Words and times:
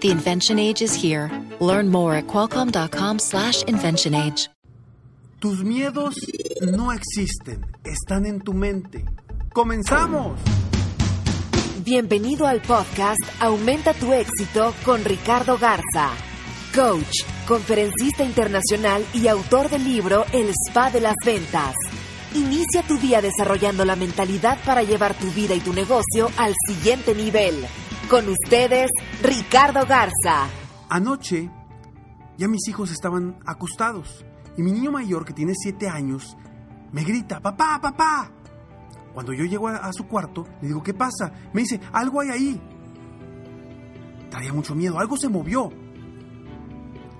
The 0.00 0.10
invention 0.10 0.58
age 0.58 0.80
is 0.80 0.94
here. 0.94 1.30
Learn 1.60 1.90
more 1.90 2.14
at 2.14 2.26
qualcomm.com/slash 2.26 3.64
invention 3.64 4.14
age. 4.14 4.48
Tus 5.40 5.62
miedos 5.62 6.14
no 6.62 6.90
existen, 6.92 7.66
están 7.84 8.24
en 8.26 8.40
tu 8.40 8.54
mente. 8.54 9.04
¡Comenzamos! 9.52 10.38
Bienvenido 11.84 12.46
al 12.46 12.60
podcast 12.62 13.20
Aumenta 13.40 13.92
tu 13.94 14.12
éxito 14.12 14.74
con 14.84 15.04
Ricardo 15.04 15.58
Garza, 15.58 16.10
coach, 16.74 17.24
conferencista 17.46 18.22
internacional 18.22 19.04
y 19.12 19.28
autor 19.28 19.68
del 19.68 19.84
libro 19.84 20.24
El 20.32 20.50
Spa 20.50 20.90
de 20.90 21.00
las 21.00 21.16
Ventas. 21.24 21.74
Inicia 22.34 22.82
tu 22.86 22.96
día 22.98 23.20
desarrollando 23.20 23.84
la 23.84 23.96
mentalidad 23.96 24.58
para 24.64 24.82
llevar 24.82 25.14
tu 25.14 25.30
vida 25.32 25.54
y 25.54 25.60
tu 25.60 25.72
negocio 25.72 26.30
al 26.36 26.54
siguiente 26.66 27.14
nivel. 27.14 27.66
Con 28.10 28.28
ustedes, 28.28 28.90
Ricardo 29.22 29.86
Garza. 29.86 30.48
Anoche 30.88 31.48
ya 32.36 32.48
mis 32.48 32.66
hijos 32.66 32.90
estaban 32.90 33.38
acostados 33.46 34.24
y 34.56 34.62
mi 34.64 34.72
niño 34.72 34.90
mayor, 34.90 35.24
que 35.24 35.32
tiene 35.32 35.52
7 35.54 35.88
años, 35.88 36.36
me 36.90 37.04
grita, 37.04 37.38
papá, 37.38 37.78
papá. 37.80 38.32
Cuando 39.14 39.32
yo 39.32 39.44
llego 39.44 39.68
a, 39.68 39.92
su 39.92 40.08
cuarto, 40.08 40.44
le 40.60 40.66
digo, 40.66 40.82
¿qué 40.82 40.92
pasa? 40.92 41.30
Me 41.52 41.60
dice, 41.60 41.80
algo 41.92 42.20
hay 42.20 42.30
ahí. 42.30 42.60
Traía 44.28 44.52
mucho 44.52 44.74
miedo, 44.74 44.98
algo 44.98 45.16
se 45.16 45.28
movió. 45.28 45.70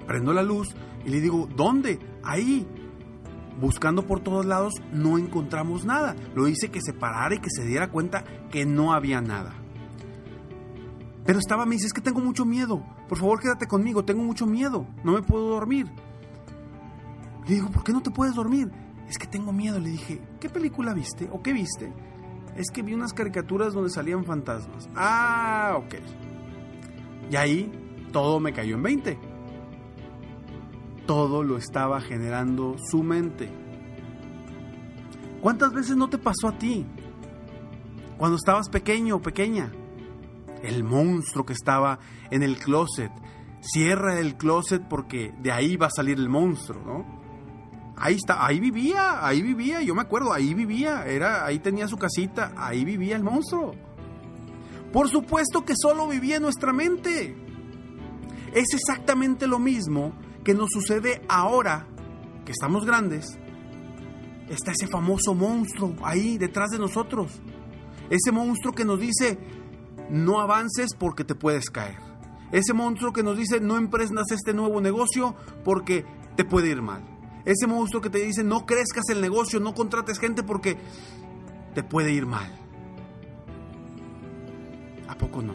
Prendo 0.09 0.33
la 0.33 0.43
luz 0.43 0.75
y 1.07 1.11
le 1.11 1.21
digo, 1.21 1.49
¿dónde? 1.55 2.01
Ahí. 2.25 2.67
Buscando 3.61 4.09
por 4.09 4.25
todos 4.25 4.45
lados, 4.45 4.75
no 4.93 5.19
encontramos 5.19 5.85
nada. 5.85 6.17
Lo 6.35 6.49
hice 6.49 6.73
que 6.73 6.81
se 6.83 6.93
parara 6.93 7.37
y 7.37 7.39
que 7.39 7.51
se 7.51 7.65
diera 7.65 7.93
cuenta 7.93 8.25
que 8.51 8.67
no 8.67 8.93
había 8.93 9.21
nada. 9.21 9.55
Pero 11.31 11.39
estaba, 11.39 11.65
me 11.65 11.77
dice, 11.77 11.87
es 11.87 11.93
que 11.93 12.01
tengo 12.01 12.19
mucho 12.21 12.45
miedo. 12.45 12.83
Por 13.09 13.17
favor, 13.17 13.39
quédate 13.39 13.69
conmigo, 13.69 14.05
tengo 14.05 14.25
mucho 14.25 14.47
miedo. 14.47 14.89
No 15.05 15.13
me 15.13 15.23
puedo 15.23 15.51
dormir. 15.51 15.87
Le 17.47 17.55
digo, 17.55 17.71
¿por 17.71 17.85
qué 17.85 17.93
no 17.93 18.03
te 18.03 18.11
puedes 18.11 18.35
dormir? 18.35 18.69
Es 19.09 19.17
que 19.17 19.29
tengo 19.29 19.53
miedo. 19.53 19.79
Le 19.79 19.91
dije, 19.91 20.21
¿qué 20.41 20.49
película 20.51 20.93
viste 20.93 21.29
o 21.31 21.41
qué 21.41 21.53
viste? 21.53 21.93
Es 22.57 22.73
que 22.73 22.83
vi 22.83 22.95
unas 22.95 23.13
caricaturas 23.13 23.75
donde 23.75 23.91
salían 23.91 24.25
fantasmas. 24.25 24.91
Ah, 24.97 25.77
ok. 25.79 25.95
Y 27.31 27.37
ahí 27.37 27.71
todo 28.11 28.41
me 28.41 28.53
cayó 28.53 28.75
en 28.75 28.83
20. 28.83 29.19
Todo 31.07 31.45
lo 31.45 31.59
estaba 31.59 32.01
generando 32.01 32.75
su 32.91 33.05
mente. 33.05 33.49
¿Cuántas 35.41 35.73
veces 35.73 35.97
no 35.97 36.11
te 36.11 36.19
pasó 36.19 36.49
a 36.49 36.59
ti? 36.59 36.85
Cuando 38.19 38.35
estabas 38.35 38.69
pequeño 38.69 39.15
o 39.15 39.23
pequeña 39.23 39.71
el 40.63 40.85
monstruo 40.85 41.45
que 41.45 41.53
estaba 41.53 41.99
en 42.31 42.43
el 42.43 42.59
closet. 42.59 43.13
Cierra 43.61 44.19
el 44.19 44.37
closet 44.37 44.83
porque 44.89 45.35
de 45.39 45.53
ahí 45.53 45.77
va 45.77 45.87
a 45.87 45.91
salir 45.91 46.19
el 46.19 46.29
monstruo, 46.29 46.83
¿no? 46.85 47.21
Ahí 47.97 48.15
está, 48.15 48.47
ahí 48.47 48.61
vivía, 48.61 49.27
ahí 49.27 49.43
vivía, 49.43 49.83
yo 49.83 49.95
me 49.95 50.01
acuerdo, 50.01 50.33
ahí 50.33 50.55
vivía, 50.55 51.05
era, 51.05 51.45
ahí 51.45 51.59
tenía 51.59 51.87
su 51.87 51.99
casita, 51.99 52.55
ahí 52.57 52.83
vivía 52.83 53.15
el 53.15 53.23
monstruo. 53.23 53.75
Por 54.91 55.09
supuesto 55.09 55.65
que 55.65 55.75
solo 55.77 56.09
vivía 56.09 56.41
nuestra 56.41 56.73
mente. 56.73 57.37
Es 58.55 58.75
exactamente 58.75 59.47
lo 59.47 59.59
mismo 59.59 60.15
que 60.43 60.55
nos 60.55 60.71
sucede 60.71 61.23
ahora 61.29 61.87
que 62.45 62.53
estamos 62.53 62.85
grandes. 62.85 63.39
Está 64.49 64.73
ese 64.73 64.89
famoso 64.89 65.35
monstruo 65.35 65.95
ahí 66.03 66.39
detrás 66.39 66.71
de 66.71 66.79
nosotros. 66.79 67.41
Ese 68.09 68.33
monstruo 68.33 68.75
que 68.75 68.85
nos 68.85 68.99
dice, 68.99 69.39
no 70.11 70.41
avances 70.41 70.95
porque 70.95 71.25
te 71.25 71.35
puedes 71.35 71.71
caer. 71.71 71.99
Ese 72.53 72.73
monstruo 72.73 73.13
que 73.13 73.23
nos 73.23 73.37
dice 73.37 73.61
no 73.61 73.77
emprendas 73.77 74.31
este 74.33 74.53
nuevo 74.53 74.81
negocio 74.81 75.35
porque 75.65 76.05
te 76.37 76.45
puede 76.45 76.71
ir 76.71 76.83
mal. 76.83 77.03
Ese 77.45 77.67
monstruo 77.67 78.03
que 78.03 78.11
te 78.11 78.19
dice 78.19 78.45
no 78.45 78.67
crezcas 78.67 79.09
el 79.11 79.21
negocio, 79.21 79.61
no 79.61 79.75
contrates 79.75 80.19
gente 80.19 80.43
porque 80.43 80.77
te 81.75 81.83
puede 81.83 82.13
ir 82.13 82.27
mal. 82.27 82.51
¿A 85.09 85.17
poco 85.17 85.43
no? 85.43 85.55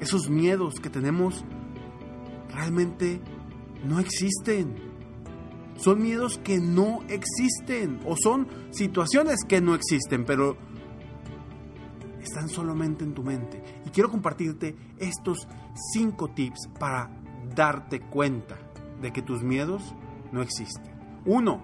Esos 0.00 0.28
miedos 0.28 0.80
que 0.80 0.90
tenemos 0.90 1.44
realmente 2.52 3.20
no 3.84 3.98
existen. 3.98 4.88
Son 5.76 6.02
miedos 6.02 6.38
que 6.42 6.58
no 6.58 7.02
existen 7.08 8.00
o 8.04 8.16
son 8.16 8.48
situaciones 8.70 9.40
que 9.46 9.60
no 9.60 9.74
existen, 9.74 10.24
pero 10.24 10.56
solamente 12.48 13.04
en 13.04 13.14
tu 13.14 13.22
mente. 13.22 13.62
Y 13.86 13.90
quiero 13.90 14.10
compartirte 14.10 14.76
estos 14.98 15.46
cinco 15.92 16.28
tips 16.28 16.68
para 16.78 17.10
darte 17.54 18.00
cuenta 18.00 18.56
de 19.00 19.12
que 19.12 19.22
tus 19.22 19.42
miedos 19.42 19.94
no 20.32 20.42
existen. 20.42 20.84
Uno, 21.24 21.62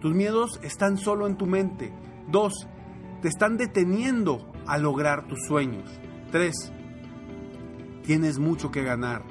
tus 0.00 0.14
miedos 0.14 0.60
están 0.62 0.98
solo 0.98 1.26
en 1.26 1.36
tu 1.36 1.46
mente. 1.46 1.92
Dos, 2.28 2.68
te 3.22 3.28
están 3.28 3.56
deteniendo 3.56 4.52
a 4.66 4.78
lograr 4.78 5.26
tus 5.26 5.38
sueños. 5.46 5.88
Tres, 6.30 6.72
tienes 8.02 8.38
mucho 8.38 8.70
que 8.70 8.82
ganar. 8.82 9.24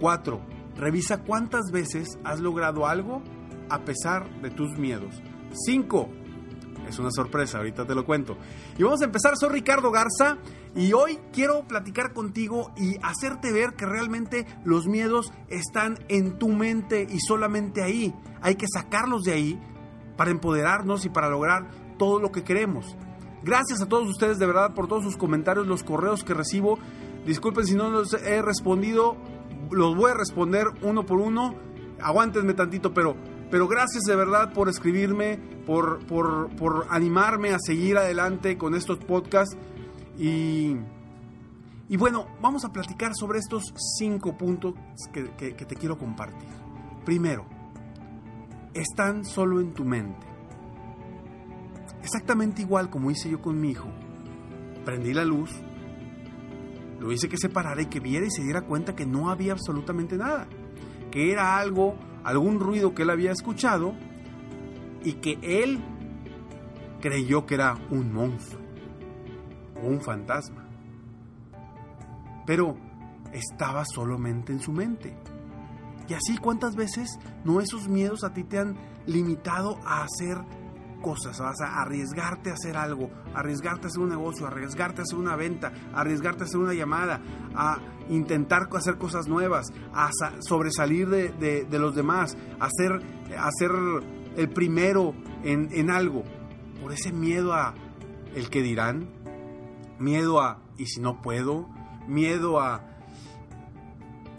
Cuatro, 0.00 0.40
revisa 0.76 1.24
cuántas 1.24 1.70
veces 1.72 2.18
has 2.24 2.40
logrado 2.40 2.86
algo 2.86 3.22
a 3.68 3.80
pesar 3.80 4.28
de 4.40 4.50
tus 4.50 4.78
miedos. 4.78 5.22
Cinco, 5.66 6.08
es 6.88 6.98
una 6.98 7.10
sorpresa, 7.10 7.58
ahorita 7.58 7.86
te 7.86 7.94
lo 7.94 8.04
cuento. 8.04 8.36
Y 8.76 8.82
vamos 8.82 9.02
a 9.02 9.04
empezar, 9.04 9.34
soy 9.38 9.50
Ricardo 9.50 9.90
Garza 9.90 10.38
y 10.74 10.92
hoy 10.92 11.18
quiero 11.32 11.66
platicar 11.66 12.12
contigo 12.12 12.72
y 12.76 12.96
hacerte 13.02 13.52
ver 13.52 13.74
que 13.74 13.86
realmente 13.86 14.46
los 14.64 14.86
miedos 14.86 15.32
están 15.48 15.98
en 16.08 16.38
tu 16.38 16.48
mente 16.48 17.06
y 17.08 17.20
solamente 17.20 17.82
ahí. 17.82 18.14
Hay 18.40 18.56
que 18.56 18.66
sacarlos 18.72 19.22
de 19.22 19.32
ahí 19.32 19.60
para 20.16 20.30
empoderarnos 20.30 21.04
y 21.04 21.10
para 21.10 21.28
lograr 21.28 21.68
todo 21.98 22.18
lo 22.18 22.32
que 22.32 22.44
queremos. 22.44 22.96
Gracias 23.42 23.80
a 23.80 23.86
todos 23.86 24.08
ustedes 24.08 24.38
de 24.38 24.46
verdad 24.46 24.74
por 24.74 24.88
todos 24.88 25.04
sus 25.04 25.16
comentarios, 25.16 25.66
los 25.66 25.84
correos 25.84 26.24
que 26.24 26.34
recibo. 26.34 26.78
Disculpen 27.26 27.66
si 27.66 27.74
no 27.74 27.90
los 27.90 28.14
he 28.14 28.42
respondido, 28.42 29.16
los 29.70 29.94
voy 29.94 30.10
a 30.10 30.14
responder 30.14 30.66
uno 30.82 31.04
por 31.04 31.18
uno. 31.18 31.54
Aguántenme 32.00 32.54
tantito, 32.54 32.94
pero 32.94 33.16
pero 33.50 33.66
gracias 33.66 34.04
de 34.04 34.14
verdad 34.14 34.52
por 34.52 34.68
escribirme, 34.68 35.38
por, 35.66 36.04
por, 36.06 36.50
por 36.56 36.86
animarme 36.90 37.50
a 37.50 37.58
seguir 37.58 37.96
adelante 37.96 38.58
con 38.58 38.74
estos 38.74 38.98
podcasts. 38.98 39.56
Y, 40.18 40.76
y, 41.88 41.96
bueno, 41.96 42.26
vamos 42.42 42.64
a 42.64 42.72
platicar 42.72 43.12
sobre 43.14 43.38
estos 43.38 43.72
cinco 43.98 44.36
puntos 44.36 44.74
que, 45.12 45.30
que, 45.30 45.54
que 45.54 45.64
te 45.64 45.76
quiero 45.76 45.96
compartir. 45.96 46.48
Primero, 47.04 47.46
están 48.74 49.24
solo 49.24 49.60
en 49.60 49.72
tu 49.72 49.84
mente. 49.84 50.26
Exactamente 52.02 52.62
igual 52.62 52.90
como 52.90 53.10
hice 53.10 53.30
yo 53.30 53.40
con 53.40 53.60
mi 53.60 53.70
hijo. 53.70 53.88
Prendí 54.84 55.12
la 55.14 55.24
luz, 55.24 55.50
lo 57.00 57.12
hice 57.12 57.28
que 57.28 57.38
se 57.38 57.48
parara 57.48 57.82
y 57.82 57.86
que 57.86 58.00
viera 58.00 58.26
y 58.26 58.30
se 58.30 58.42
diera 58.42 58.62
cuenta 58.62 58.94
que 58.94 59.06
no 59.06 59.30
había 59.30 59.52
absolutamente 59.52 60.16
nada. 60.16 60.46
Que 61.10 61.32
era 61.32 61.56
algo 61.56 61.96
algún 62.24 62.60
ruido 62.60 62.94
que 62.94 63.02
él 63.02 63.10
había 63.10 63.32
escuchado 63.32 63.94
y 65.04 65.14
que 65.14 65.38
él 65.42 65.80
creyó 67.00 67.46
que 67.46 67.54
era 67.54 67.76
un 67.90 68.12
monstruo 68.12 68.60
o 69.82 69.86
un 69.86 70.00
fantasma. 70.00 70.66
Pero 72.46 72.76
estaba 73.32 73.84
solamente 73.84 74.52
en 74.52 74.60
su 74.60 74.72
mente. 74.72 75.16
Y 76.08 76.14
así 76.14 76.38
cuántas 76.38 76.74
veces 76.74 77.18
no 77.44 77.60
esos 77.60 77.88
miedos 77.88 78.24
a 78.24 78.32
ti 78.32 78.44
te 78.44 78.58
han 78.58 78.76
limitado 79.06 79.78
a 79.84 80.04
hacer 80.04 80.38
cosas, 81.00 81.38
vas 81.38 81.60
a 81.60 81.80
arriesgarte 81.82 82.50
a 82.50 82.54
hacer 82.54 82.76
algo, 82.76 83.10
arriesgarte 83.34 83.86
a 83.86 83.88
hacer 83.88 84.02
un 84.02 84.10
negocio, 84.10 84.46
arriesgarte 84.46 85.00
a 85.00 85.04
hacer 85.04 85.18
una 85.18 85.36
venta, 85.36 85.72
arriesgarte 85.94 86.42
a 86.42 86.46
hacer 86.46 86.60
una 86.60 86.74
llamada, 86.74 87.20
a 87.54 87.78
intentar 88.08 88.68
hacer 88.74 88.98
cosas 88.98 89.28
nuevas, 89.28 89.72
a 89.92 90.10
sobresalir 90.40 91.08
de, 91.08 91.78
los 91.78 91.94
demás, 91.94 92.36
a 92.60 92.68
ser, 92.70 93.00
a 93.36 93.50
ser 93.58 93.70
el 94.36 94.48
primero 94.50 95.14
en, 95.44 95.68
en 95.72 95.90
algo. 95.90 96.24
Por 96.80 96.92
ese 96.92 97.12
miedo 97.12 97.52
a 97.52 97.74
el 98.34 98.50
que 98.50 98.62
dirán, 98.62 99.08
miedo 99.98 100.40
a 100.40 100.62
y 100.76 100.86
si 100.86 101.00
no 101.00 101.20
puedo, 101.20 101.68
miedo 102.06 102.60
a 102.60 102.88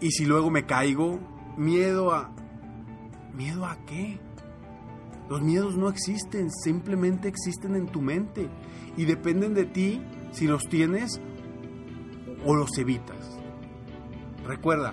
y 0.00 0.10
si 0.12 0.24
luego 0.24 0.50
me 0.50 0.64
caigo, 0.64 1.20
miedo 1.56 2.12
a... 2.12 2.32
¿Miedo 3.34 3.66
a 3.66 3.76
qué? 3.86 4.18
Los 5.30 5.42
miedos 5.42 5.76
no 5.76 5.88
existen, 5.88 6.50
simplemente 6.50 7.28
existen 7.28 7.76
en 7.76 7.86
tu 7.86 8.02
mente 8.02 8.50
y 8.96 9.04
dependen 9.04 9.54
de 9.54 9.64
ti 9.64 10.02
si 10.32 10.48
los 10.48 10.64
tienes 10.64 11.20
o 12.44 12.56
los 12.56 12.76
evitas. 12.78 13.38
Recuerda, 14.44 14.92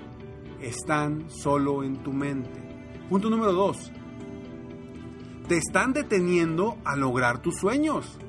están 0.61 1.27
solo 1.31 1.83
en 1.83 2.03
tu 2.03 2.13
mente. 2.13 2.61
Punto 3.09 3.31
número 3.31 3.51
dos. 3.51 3.91
Te 5.47 5.57
están 5.57 5.93
deteniendo 5.93 6.77
a 6.85 6.95
lograr 6.95 7.41
tus 7.41 7.55
sueños. 7.55 8.19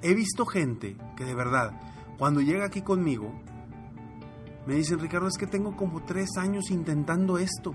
He 0.00 0.14
visto 0.14 0.46
gente 0.46 0.96
que 1.16 1.24
de 1.24 1.34
verdad, 1.34 1.72
cuando 2.18 2.40
llega 2.40 2.66
aquí 2.66 2.82
conmigo, 2.82 3.32
me 4.64 4.76
dicen, 4.76 5.00
Ricardo, 5.00 5.26
es 5.26 5.36
que 5.36 5.48
tengo 5.48 5.76
como 5.76 6.04
tres 6.04 6.36
años 6.38 6.70
intentando 6.70 7.36
esto. 7.36 7.74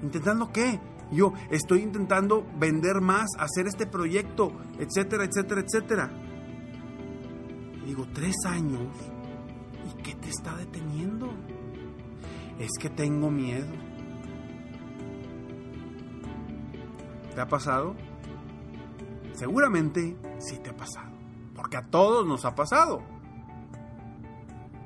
¿Intentando 0.00 0.52
qué? 0.52 0.78
Yo 1.10 1.32
estoy 1.50 1.82
intentando 1.82 2.44
vender 2.58 3.00
más, 3.00 3.26
hacer 3.38 3.66
este 3.66 3.86
proyecto, 3.86 4.52
etcétera, 4.78 5.24
etcétera, 5.24 5.60
etcétera. 5.60 6.10
Digo, 7.84 8.06
tres 8.12 8.34
años. 8.46 8.88
¿Y 9.88 10.02
qué 10.02 10.14
te 10.14 10.28
está 10.28 10.56
deteniendo? 10.56 11.30
Es 12.58 12.72
que 12.80 12.90
tengo 12.90 13.30
miedo. 13.30 13.66
¿Te 17.34 17.40
ha 17.40 17.46
pasado? 17.46 17.94
Seguramente 19.34 20.16
sí 20.38 20.58
te 20.58 20.70
ha 20.70 20.76
pasado. 20.76 21.10
Porque 21.54 21.76
a 21.76 21.86
todos 21.86 22.26
nos 22.26 22.44
ha 22.44 22.54
pasado. 22.54 23.02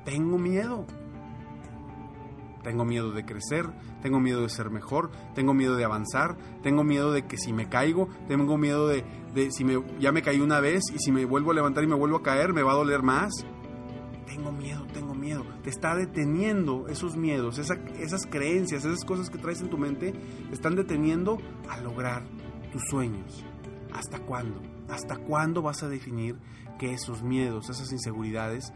Tengo 0.05 0.37
miedo. 0.37 0.85
Tengo 2.63 2.85
miedo 2.85 3.11
de 3.11 3.25
crecer, 3.25 3.69
tengo 4.01 4.19
miedo 4.19 4.41
de 4.41 4.49
ser 4.49 4.69
mejor, 4.69 5.11
tengo 5.33 5.53
miedo 5.53 5.75
de 5.75 5.83
avanzar, 5.83 6.37
tengo 6.61 6.83
miedo 6.83 7.11
de 7.11 7.25
que 7.25 7.37
si 7.37 7.53
me 7.53 7.69
caigo, 7.69 8.07
tengo 8.27 8.57
miedo 8.57 8.87
de, 8.87 9.03
si 9.51 9.63
me, 9.63 9.83
ya 9.99 10.11
me 10.11 10.21
caí 10.21 10.39
una 10.39 10.59
vez 10.59 10.83
y 10.93 10.99
si 10.99 11.11
me 11.11 11.25
vuelvo 11.25 11.51
a 11.51 11.53
levantar 11.55 11.83
y 11.83 11.87
me 11.87 11.95
vuelvo 11.95 12.17
a 12.17 12.23
caer, 12.23 12.53
me 12.53 12.63
va 12.63 12.73
a 12.73 12.75
doler 12.75 13.01
más. 13.01 13.31
Tengo 14.27 14.51
miedo, 14.51 14.85
tengo 14.93 15.13
miedo. 15.13 15.43
Te 15.63 15.69
está 15.69 15.95
deteniendo 15.95 16.87
esos 16.87 17.17
miedos, 17.17 17.57
esas 17.57 18.25
creencias, 18.27 18.85
esas 18.85 19.03
cosas 19.03 19.29
que 19.29 19.37
traes 19.37 19.61
en 19.61 19.69
tu 19.69 19.77
mente, 19.77 20.13
te 20.13 20.53
están 20.53 20.75
deteniendo 20.75 21.37
a 21.69 21.77
lograr 21.81 22.23
tus 22.71 22.83
sueños. 22.89 23.43
¿Hasta 23.93 24.19
cuándo? 24.19 24.61
¿Hasta 24.89 25.17
cuándo 25.17 25.61
vas 25.61 25.83
a 25.83 25.89
definir 25.89 26.37
que 26.79 26.93
esos 26.93 27.23
miedos, 27.23 27.69
esas 27.69 27.91
inseguridades 27.91 28.73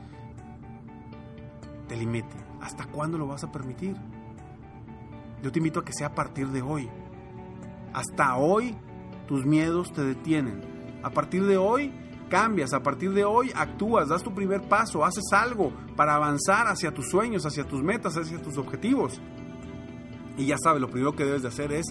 te 1.88 1.96
limiten? 1.96 2.44
¿Hasta 2.62 2.86
cuándo 2.86 3.18
lo 3.18 3.28
vas 3.28 3.44
a 3.44 3.52
permitir? 3.52 3.96
Yo 5.42 5.52
te 5.52 5.60
invito 5.60 5.80
a 5.80 5.86
que 5.86 5.94
sea 5.94 6.08
a 6.08 6.16
partir 6.16 6.48
de 6.50 6.62
hoy. 6.62 6.90
Hasta 7.94 8.36
hoy 8.36 8.76
tus 9.28 9.46
miedos 9.46 9.92
te 9.94 10.04
detienen. 10.04 10.62
A 11.04 11.12
partir 11.12 11.46
de 11.46 11.58
hoy 11.58 11.94
cambias, 12.30 12.74
a 12.74 12.82
partir 12.82 13.14
de 13.14 13.24
hoy 13.24 13.52
actúas, 13.56 14.10
das 14.10 14.24
tu 14.24 14.34
primer 14.34 14.68
paso, 14.68 15.06
haces 15.06 15.26
algo 15.32 15.72
para 15.96 16.16
avanzar 16.16 16.68
hacia 16.68 16.94
tus 16.94 17.10
sueños, 17.10 17.46
hacia 17.46 17.68
tus 17.68 17.84
metas, 17.84 18.18
hacia 18.18 18.42
tus 18.42 18.58
objetivos. 18.58 19.22
Y 20.38 20.48
ya 20.48 20.58
sabes, 20.58 20.82
lo 20.82 20.90
primero 20.90 21.16
que 21.16 21.26
debes 21.26 21.44
de 21.44 21.48
hacer 21.48 21.72
es 21.72 21.86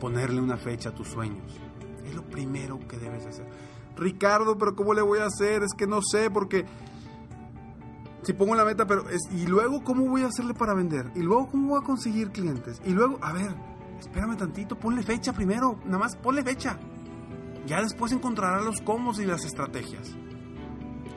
ponerle 0.00 0.40
una 0.40 0.56
fecha 0.56 0.90
a 0.90 0.94
tus 0.94 1.08
sueños. 1.08 1.60
Es 2.04 2.14
lo 2.14 2.22
primero 2.22 2.78
que 2.88 2.98
debes 2.98 3.24
de 3.24 3.30
hacer. 3.30 3.46
Ricardo, 3.96 4.56
pero 4.56 4.74
¿cómo 4.74 4.94
le 4.94 5.02
voy 5.02 5.18
a 5.18 5.26
hacer? 5.26 5.62
Es 5.62 5.74
que 5.76 5.86
no 5.86 6.00
sé, 6.02 6.30
porque 6.30 6.64
si 8.22 8.32
pongo 8.32 8.54
la 8.54 8.64
meta, 8.64 8.86
pero 8.86 9.08
es, 9.08 9.22
y 9.32 9.46
luego 9.46 9.82
cómo 9.82 10.06
voy 10.06 10.22
a 10.22 10.26
hacerle 10.26 10.54
para 10.54 10.74
vender, 10.74 11.10
y 11.14 11.20
luego 11.20 11.48
cómo 11.48 11.68
voy 11.68 11.82
a 11.82 11.84
conseguir 11.84 12.30
clientes, 12.30 12.80
y 12.84 12.90
luego, 12.90 13.18
a 13.22 13.32
ver, 13.32 13.54
espérame 13.98 14.36
tantito, 14.36 14.78
ponle 14.78 15.02
fecha 15.02 15.32
primero, 15.32 15.78
nada 15.84 15.98
más 15.98 16.16
ponle 16.16 16.42
fecha. 16.42 16.78
Ya 17.66 17.82
después 17.82 18.12
encontrarás 18.12 18.64
los 18.64 18.80
cómo 18.80 19.12
y 19.20 19.26
las 19.26 19.44
estrategias. 19.44 20.16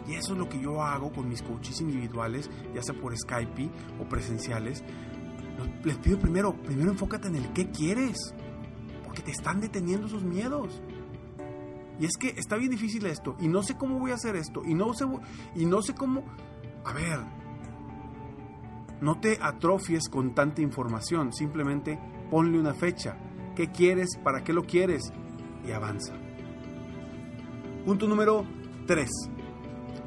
Y 0.07 0.15
eso 0.15 0.33
es 0.33 0.39
lo 0.39 0.49
que 0.49 0.59
yo 0.59 0.83
hago 0.83 1.13
con 1.13 1.29
mis 1.29 1.41
coaches 1.41 1.79
individuales, 1.79 2.49
ya 2.75 2.83
sea 2.83 2.93
por 2.93 3.17
Skype 3.17 3.69
o 3.99 4.09
presenciales. 4.09 4.83
Les 5.83 5.97
pido 5.97 6.19
primero, 6.19 6.53
primero 6.61 6.91
enfócate 6.91 7.29
en 7.29 7.37
el 7.37 7.53
qué 7.53 7.69
quieres, 7.69 8.33
porque 9.05 9.21
te 9.21 9.31
están 9.31 9.61
deteniendo 9.61 10.07
esos 10.07 10.23
miedos. 10.23 10.81
Y 11.99 12.05
es 12.05 12.17
que 12.17 12.29
está 12.29 12.57
bien 12.57 12.71
difícil 12.71 13.05
esto, 13.05 13.37
y 13.39 13.47
no 13.47 13.63
sé 13.63 13.77
cómo 13.77 13.99
voy 13.99 14.11
a 14.11 14.15
hacer 14.15 14.35
esto, 14.35 14.63
y 14.65 14.73
no 14.73 14.93
sé, 14.93 15.05
y 15.55 15.65
no 15.65 15.81
sé 15.81 15.93
cómo 15.93 16.25
a 16.83 16.93
ver, 16.93 17.19
no 19.01 19.19
te 19.19 19.37
atrofies 19.41 20.09
con 20.09 20.33
tanta 20.33 20.61
información, 20.61 21.33
simplemente 21.33 21.99
ponle 22.29 22.59
una 22.59 22.73
fecha. 22.73 23.17
¿Qué 23.55 23.71
quieres? 23.71 24.17
¿Para 24.23 24.43
qué 24.43 24.53
lo 24.53 24.63
quieres? 24.63 25.11
Y 25.67 25.71
avanza. 25.71 26.13
Punto 27.85 28.07
número 28.07 28.45
3. 28.87 29.09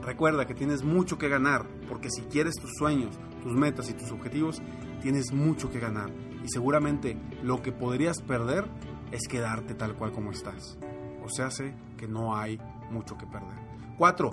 Recuerda 0.03 0.47
que 0.47 0.55
tienes 0.55 0.83
mucho 0.85 1.19
que 1.19 1.29
ganar, 1.29 1.67
porque 1.89 2.09
si 2.11 2.23
quieres 2.23 2.55
tus 2.55 2.71
sueños, 2.79 3.19
tus 3.43 3.53
metas 3.53 3.91
y 3.91 3.95
tus 3.95 4.13
objetivos, 4.13 4.63
tienes 5.03 5.33
mucho 5.33 5.71
que 5.71 5.81
ganar. 5.81 6.11
Y 6.45 6.49
seguramente 6.49 7.17
lo 7.43 7.63
que 7.63 7.73
podrías 7.73 8.21
perder 8.23 8.67
es 9.11 9.27
quedarte 9.29 9.75
tal 9.75 9.97
cual 9.97 10.13
como 10.13 10.31
estás. 10.31 10.79
O 11.25 11.29
sea, 11.29 11.51
sé 11.51 11.75
que 11.97 12.07
no 12.07 12.37
hay 12.37 12.61
mucho 12.91 13.17
que 13.17 13.27
perder. 13.27 13.59
4 13.99 14.31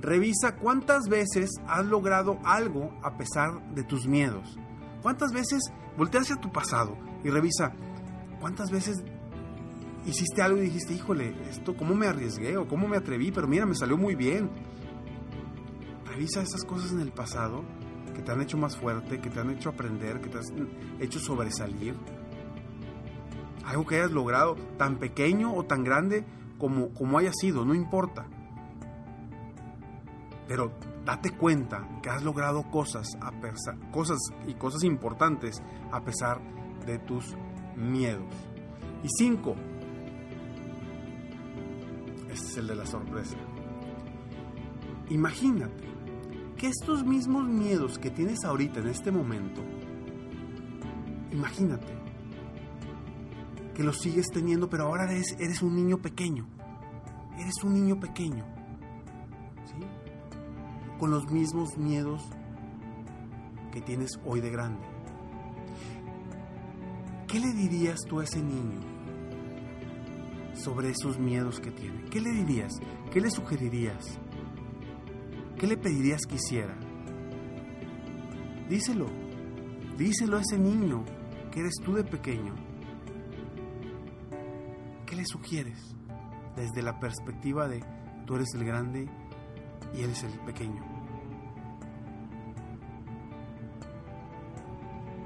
Revisa 0.00 0.56
cuántas 0.56 1.08
veces 1.08 1.50
has 1.66 1.86
logrado 1.86 2.38
algo 2.44 2.92
a 3.02 3.16
pesar 3.16 3.74
de 3.74 3.84
tus 3.84 4.06
miedos. 4.06 4.58
¿Cuántas 5.02 5.32
veces 5.32 5.62
voltea 5.96 6.22
hacia 6.22 6.36
tu 6.36 6.50
pasado 6.50 6.96
y 7.22 7.30
revisa 7.30 7.72
cuántas 8.40 8.70
veces 8.70 9.02
hiciste 10.06 10.42
algo 10.42 10.58
y 10.58 10.62
dijiste, 10.62 10.94
híjole, 10.94 11.34
esto, 11.48 11.76
¿cómo 11.76 11.94
me 11.94 12.06
arriesgué 12.06 12.56
o 12.56 12.68
cómo 12.68 12.88
me 12.88 12.96
atreví? 12.96 13.32
Pero 13.32 13.48
mira, 13.48 13.66
me 13.66 13.74
salió 13.74 13.96
muy 13.96 14.14
bien. 14.14 14.50
Revisa 16.06 16.42
esas 16.42 16.64
cosas 16.64 16.92
en 16.92 17.00
el 17.00 17.12
pasado 17.12 17.64
que 18.14 18.22
te 18.22 18.30
han 18.30 18.40
hecho 18.40 18.56
más 18.56 18.76
fuerte, 18.76 19.20
que 19.20 19.30
te 19.30 19.40
han 19.40 19.50
hecho 19.50 19.70
aprender, 19.70 20.20
que 20.20 20.28
te 20.28 20.38
han 20.38 20.68
hecho 21.00 21.18
sobresalir. 21.18 21.94
Algo 23.64 23.86
que 23.86 23.96
hayas 23.96 24.12
logrado, 24.12 24.56
tan 24.78 24.98
pequeño 24.98 25.54
o 25.54 25.64
tan 25.64 25.84
grande 25.84 26.24
como, 26.58 26.90
como 26.90 27.18
haya 27.18 27.32
sido, 27.32 27.64
no 27.64 27.74
importa. 27.74 28.26
Pero 30.46 30.72
date 31.04 31.30
cuenta 31.30 31.88
que 32.02 32.10
has 32.10 32.22
logrado 32.22 32.62
cosas, 32.70 33.06
a 33.20 33.32
cosas 33.90 34.18
y 34.46 34.54
cosas 34.54 34.84
importantes 34.84 35.62
a 35.90 36.02
pesar 36.02 36.40
de 36.86 36.98
tus 36.98 37.34
miedos. 37.76 38.34
Y 39.02 39.08
cinco, 39.18 39.54
este 42.30 42.46
es 42.46 42.56
el 42.56 42.66
de 42.66 42.74
la 42.74 42.86
sorpresa. 42.86 43.36
Imagínate 45.10 45.84
que 46.56 46.68
estos 46.68 47.04
mismos 47.04 47.46
miedos 47.46 47.98
que 47.98 48.10
tienes 48.10 48.44
ahorita 48.44 48.80
en 48.80 48.88
este 48.88 49.10
momento, 49.10 49.62
imagínate 51.32 51.92
que 53.74 53.82
los 53.82 53.98
sigues 53.98 54.26
teniendo, 54.32 54.70
pero 54.70 54.84
ahora 54.84 55.10
eres, 55.10 55.36
eres 55.38 55.62
un 55.62 55.74
niño 55.74 55.98
pequeño. 55.98 56.46
Eres 57.36 57.64
un 57.64 57.74
niño 57.74 57.98
pequeño 57.98 58.44
con 60.98 61.10
los 61.10 61.30
mismos 61.30 61.76
miedos 61.76 62.22
que 63.72 63.80
tienes 63.80 64.18
hoy 64.24 64.40
de 64.40 64.50
grande. 64.50 64.86
¿Qué 67.26 67.40
le 67.40 67.52
dirías 67.52 68.00
tú 68.08 68.20
a 68.20 68.24
ese 68.24 68.40
niño 68.40 68.80
sobre 70.54 70.90
esos 70.90 71.18
miedos 71.18 71.58
que 71.58 71.72
tiene? 71.72 72.04
¿Qué 72.04 72.20
le 72.20 72.30
dirías? 72.30 72.72
¿Qué 73.10 73.20
le 73.20 73.30
sugerirías? 73.30 74.18
¿Qué 75.58 75.66
le 75.66 75.76
pedirías 75.76 76.22
que 76.28 76.36
hiciera? 76.36 76.76
Díselo, 78.68 79.06
díselo 79.98 80.36
a 80.36 80.40
ese 80.40 80.58
niño 80.58 81.04
que 81.50 81.60
eres 81.60 81.74
tú 81.84 81.94
de 81.94 82.04
pequeño. 82.04 82.54
¿Qué 85.06 85.16
le 85.16 85.24
sugieres 85.26 85.94
desde 86.56 86.82
la 86.82 86.98
perspectiva 87.00 87.68
de 87.68 87.84
tú 88.26 88.36
eres 88.36 88.54
el 88.54 88.64
grande 88.64 89.08
y 89.96 90.02
Él 90.02 90.10
es 90.10 90.24
el 90.24 90.38
pequeño. 90.40 90.82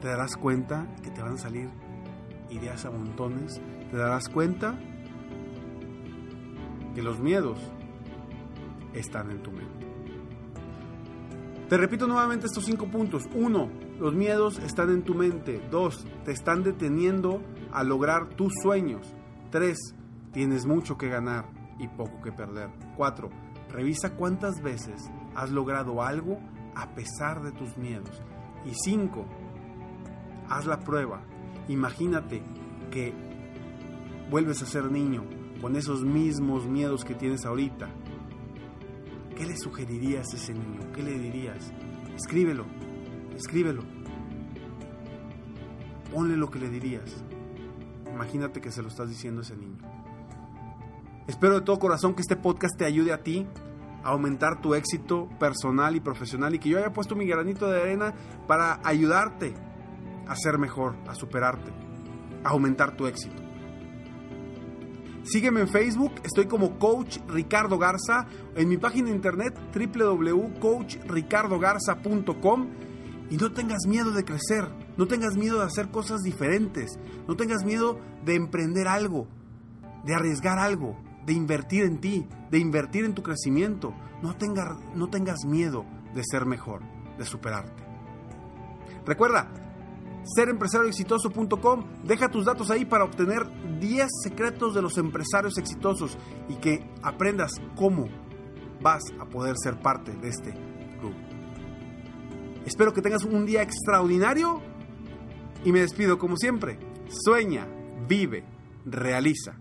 Te 0.01 0.09
darás 0.09 0.37
cuenta 0.37 0.87
que 1.03 1.11
te 1.11 1.23
van 1.23 1.35
a 1.35 1.39
salir 1.39 1.71
ideas 2.51 2.85
a 2.85 2.91
montones. 2.91 3.61
Te 3.91 3.97
darás 3.97 4.29
cuenta 4.29 4.79
que 6.95 7.03
los 7.03 7.19
miedos 7.19 7.59
están 8.95 9.31
en 9.31 9.43
tu 9.43 9.51
mente. 9.51 9.87
Te 11.69 11.77
repito 11.77 12.07
nuevamente 12.07 12.47
estos 12.47 12.65
cinco 12.65 12.87
puntos. 12.87 13.29
Uno, 13.35 13.69
los 13.99 14.15
miedos 14.15 14.59
están 14.61 14.91
en 14.91 15.03
tu 15.03 15.15
mente. 15.15 15.61
Dos, 15.71 16.07
te 16.25 16.33
están 16.33 16.63
deteniendo 16.63 17.43
a 17.73 17.85
lograr 17.85 18.31
tus 18.31 18.55
sueños. 18.63 19.15
Tres, 19.51 19.95
tienes 20.33 20.65
mucho 20.65 20.97
que 20.97 21.09
ganar 21.09 21.51
y 21.79 21.89
poco 21.89 22.23
que 22.23 22.33
perder. 22.33 22.71
Cuatro, 22.97 23.31
Revisa 23.71 24.15
cuántas 24.15 24.63
veces 24.63 25.11
has 25.35 25.51
logrado 25.51 26.03
algo 26.03 26.39
a 26.75 26.95
pesar 26.95 27.43
de 27.43 27.53
tus 27.53 27.77
miedos. 27.77 28.23
Y 28.65 28.73
cinco, 28.75 29.27
haz 30.49 30.67
la 30.67 30.81
prueba. 30.81 31.23
Imagínate 31.69 32.43
que 32.91 33.13
vuelves 34.31 34.63
a 34.63 34.67
ser 34.67 34.91
niño 34.91 35.25
con 35.61 35.77
esos 35.77 36.05
mismos 36.05 36.67
miedos 36.67 37.05
que 37.05 37.15
tienes 37.15 37.45
ahorita, 37.45 37.89
¿qué 39.37 39.45
le 39.47 39.57
sugerirías 39.57 40.33
a 40.33 40.37
ese 40.37 40.55
niño? 40.55 40.81
¿Qué 40.95 41.03
le 41.03 41.19
dirías? 41.19 41.73
Escríbelo, 42.15 42.65
escríbelo. 43.37 43.83
Ponle 46.13 46.37
lo 46.37 46.51
que 46.51 46.59
le 46.59 46.71
dirías. 46.71 47.25
Imagínate 48.13 48.61
que 48.61 48.71
se 48.71 48.83
lo 48.83 48.89
estás 48.89 49.09
diciendo 49.09 49.41
a 49.41 49.45
ese 49.45 49.57
niño. 49.57 49.79
Espero 51.29 51.55
de 51.57 51.61
todo 51.61 51.79
corazón 51.79 52.15
que 52.15 52.23
este 52.23 52.37
podcast 52.37 52.79
te 52.79 52.87
ayude 52.87 53.13
a 53.13 53.23
ti 53.23 53.47
a 54.03 54.13
aumentar 54.13 54.63
tu 54.63 54.75
éxito 54.75 55.29
personal 55.39 55.95
y 55.95 56.01
profesional 56.01 56.55
y 56.55 56.59
que 56.59 56.71
yo 56.71 56.79
haya 56.79 56.95
puesto 56.95 57.15
mi 57.15 57.27
granito 57.27 57.69
de 57.69 57.83
arena 57.83 58.15
para 58.47 58.81
ayudarte 58.83 59.53
a 60.27 60.35
ser 60.35 60.57
mejor, 60.57 60.95
a 61.07 61.15
superarte, 61.15 61.71
a 62.43 62.49
aumentar 62.49 62.97
tu 62.97 63.07
éxito. 63.07 63.43
Sígueme 65.23 65.61
en 65.61 65.69
Facebook, 65.69 66.13
estoy 66.25 66.47
como 66.47 66.79
Coach 66.79 67.19
Ricardo 67.29 67.77
Garza, 67.77 68.27
en 68.57 68.67
mi 68.67 68.79
página 68.79 69.11
de 69.11 69.17
internet 69.17 69.55
www.coachricardogarza.com 69.75 72.69
y 73.29 73.37
no 73.37 73.53
tengas 73.53 73.87
miedo 73.87 74.13
de 74.13 74.25
crecer, 74.25 74.67
no 74.97 75.07
tengas 75.07 75.37
miedo 75.37 75.59
de 75.59 75.67
hacer 75.67 75.91
cosas 75.91 76.23
diferentes, 76.23 76.99
no 77.29 77.37
tengas 77.37 77.67
miedo 77.67 78.01
de 78.25 78.35
emprender 78.35 78.89
algo, 78.89 79.27
de 80.07 80.15
arriesgar 80.15 80.59
algo, 80.59 81.07
de 81.29 81.35
invertir 81.35 81.85
en 81.85 81.99
ti, 81.99 82.27
de 82.51 82.59
invertir 82.59 83.05
en 83.05 83.15
tu 83.15 83.23
crecimiento. 83.23 83.93
No, 84.23 84.35
no 84.95 85.11
tengas 85.11 85.45
miedo 85.45 85.85
de 86.15 86.23
ser 86.25 86.47
mejor, 86.47 86.81
de 87.19 87.27
superarte. 87.27 87.83
Recuerda, 89.05 89.53
serempresarioexitoso.com, 90.25 91.85
deja 92.05 92.31
tus 92.31 92.47
datos 92.47 92.71
ahí 92.71 92.87
para 92.87 93.05
obtener 93.05 93.47
10 93.79 94.09
secretos 94.23 94.75
de 94.75 94.81
los 94.81 94.97
empresarios 94.97 95.59
exitosos 95.59 96.17
y 96.49 96.55
que 96.55 96.91
aprendas 97.03 97.53
cómo 97.77 98.07
vas 98.81 99.03
a 99.21 99.27
poder 99.27 99.57
ser 99.63 99.79
parte 99.83 100.13
de 100.13 100.29
este 100.31 100.55
club. 100.99 101.15
Espero 102.65 102.95
que 102.95 103.03
tengas 103.03 103.25
un 103.25 103.45
día 103.45 103.61
extraordinario 103.61 104.63
y 105.63 105.73
me 105.73 105.81
despido 105.81 106.17
como 106.17 106.39
siempre. 106.39 106.79
Sueña, 107.11 107.67
vive, 108.09 108.47
realiza 108.87 109.59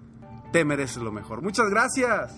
te 0.52 0.66
mereces 0.66 0.98
lo 0.98 1.12
mejor. 1.12 1.42
Muchas 1.42 1.66
gracias. 1.70 2.34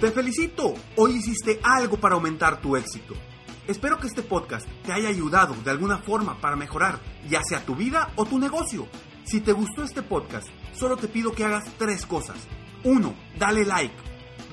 Te 0.00 0.10
felicito. 0.10 0.74
Hoy 0.96 1.16
hiciste 1.16 1.60
algo 1.62 1.98
para 1.98 2.14
aumentar 2.14 2.60
tu 2.60 2.76
éxito. 2.76 3.14
Espero 3.66 3.98
que 3.98 4.06
este 4.06 4.22
podcast 4.22 4.66
te 4.84 4.92
haya 4.92 5.08
ayudado 5.08 5.54
de 5.62 5.70
alguna 5.70 5.98
forma 5.98 6.40
para 6.40 6.56
mejorar 6.56 6.98
ya 7.28 7.42
sea 7.42 7.64
tu 7.64 7.74
vida 7.74 8.10
o 8.16 8.24
tu 8.24 8.38
negocio. 8.38 8.88
Si 9.24 9.40
te 9.40 9.52
gustó 9.52 9.84
este 9.84 10.02
podcast, 10.02 10.48
solo 10.72 10.96
te 10.96 11.06
pido 11.06 11.32
que 11.32 11.44
hagas 11.44 11.64
tres 11.78 12.06
cosas. 12.06 12.36
1. 12.84 13.14
Dale 13.38 13.64
like. 13.64 13.94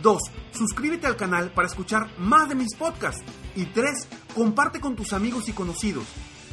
2. 0.03 0.21
Suscríbete 0.51 1.07
al 1.07 1.15
canal 1.15 1.51
para 1.51 1.67
escuchar 1.67 2.09
más 2.19 2.49
de 2.49 2.55
mis 2.55 2.75
podcasts. 2.75 3.23
Y 3.55 3.65
3. 3.65 4.07
Comparte 4.35 4.79
con 4.79 4.95
tus 4.95 5.13
amigos 5.13 5.47
y 5.49 5.53
conocidos. 5.53 6.05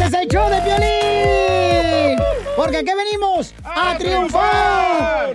Este 0.00 0.16
es 0.16 0.22
el 0.22 0.28
show 0.28 0.48
de 0.48 0.60
violín. 0.60 2.18
Porque 2.54 2.76
aquí 2.76 2.92
venimos 2.96 3.52
a, 3.64 3.98
triunfar, 3.98 5.34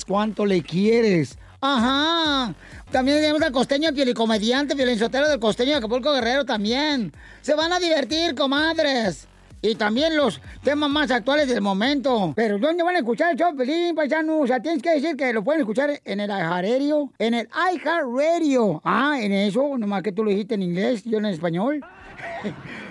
cuánto 0.05 0.45
le 0.45 0.61
quieres. 0.61 1.37
Ajá. 1.61 2.53
También 2.91 3.17
tenemos 3.17 3.41
al 3.41 3.51
costeño 3.51 3.93
pielicomediante, 3.93 4.73
violinsotero 4.73 5.29
del 5.29 5.39
costeño 5.39 5.71
de 5.71 5.77
Acapulco 5.77 6.11
Guerrero 6.11 6.43
también. 6.43 7.13
Se 7.41 7.53
van 7.53 7.71
a 7.71 7.79
divertir, 7.79 8.35
comadres. 8.35 9.27
Y 9.63 9.75
también 9.75 10.17
los 10.17 10.41
temas 10.63 10.89
más 10.89 11.11
actuales 11.11 11.47
del 11.47 11.61
momento. 11.61 12.33
Pero 12.35 12.57
¿dónde 12.57 12.81
van 12.81 12.95
a 12.95 12.99
escuchar 12.99 13.31
el 13.31 13.37
show, 13.37 13.55
Pelín, 13.55 13.93
paisano? 13.93 14.39
O 14.39 14.47
sea, 14.47 14.59
tienes 14.59 14.81
que 14.81 14.89
decir 14.89 15.15
que 15.15 15.31
lo 15.31 15.43
pueden 15.43 15.61
escuchar 15.61 16.01
en 16.03 16.19
el 16.19 16.31
iHeartRadio. 16.31 17.11
En 17.19 17.35
el 17.35 17.47
iHeartRadio. 17.71 18.81
Ah, 18.83 19.19
en 19.21 19.31
eso, 19.31 19.77
nomás 19.77 20.01
que 20.01 20.11
tú 20.11 20.23
lo 20.23 20.31
dijiste 20.31 20.55
en 20.55 20.63
inglés, 20.63 21.03
yo 21.03 21.19
en 21.19 21.25
español. 21.25 21.85